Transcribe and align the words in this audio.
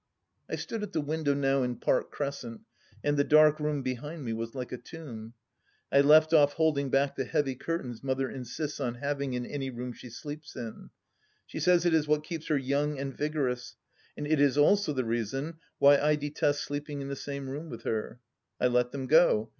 I 0.49 0.55
stood 0.55 0.81
at 0.81 0.93
the 0.93 0.99
window 0.99 1.35
now 1.35 1.61
in 1.61 1.75
Park 1.75 2.09
Crescent, 2.09 2.61
and 3.03 3.17
the 3.17 3.23
dark 3.23 3.59
room 3.59 3.83
behind 3.83 4.25
me 4.25 4.33
was 4.33 4.55
like 4.55 4.71
a 4.71 4.79
tomb. 4.79 5.35
I 5.91 6.01
left 6.01 6.33
off 6.33 6.53
holding 6.53 6.89
back 6.89 7.15
the 7.15 7.23
heavy 7.23 7.53
curtains 7.53 8.03
Mother 8.03 8.27
insists 8.27 8.79
on 8.79 8.95
having 8.95 9.33
in 9.33 9.45
any 9.45 9.69
room 9.69 9.93
she 9.93 10.09
sleeps 10.09 10.55
in. 10.55 10.89
She 11.45 11.59
says 11.59 11.85
it 11.85 11.93
is 11.93 12.07
what 12.07 12.23
keeps 12.23 12.47
her 12.47 12.57
young 12.57 12.97
and 12.97 13.15
vigorous, 13.15 13.75
and 14.17 14.25
it 14.25 14.41
is 14.41 14.57
also 14.57 14.91
the 14.91 15.05
reason 15.05 15.59
why 15.77 15.99
I 15.99 16.15
detest 16.15 16.61
sleeping 16.61 17.01
in 17.01 17.07
the 17.07 17.15
same 17.15 17.47
room 17.47 17.69
with 17.69 17.83
her. 17.83 18.19
I 18.59 18.69
let 18.69 18.89
them 18.91 19.05
go. 19.05 19.49